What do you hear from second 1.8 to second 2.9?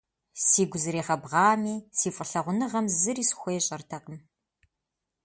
си фӏылъагъуныгъэм